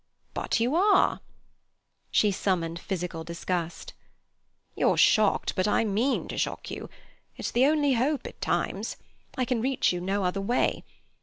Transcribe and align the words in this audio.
"But 0.33 0.59
you 0.59 0.73
are." 0.75 1.21
She 2.09 2.31
summoned 2.31 2.79
physical 2.79 3.23
disgust. 3.23 3.93
"You're 4.75 4.97
shocked, 4.97 5.53
but 5.55 5.67
I 5.67 5.83
mean 5.83 6.27
to 6.29 6.39
shock 6.39 6.71
you. 6.71 6.89
It's 7.37 7.51
the 7.51 7.67
only 7.67 7.93
hope 7.93 8.25
at 8.25 8.41
times. 8.41 8.97
I 9.37 9.45
can 9.45 9.61
reach 9.61 9.93
you 9.93 10.01
no 10.01 10.23
other 10.23 10.41
way. 10.41 10.83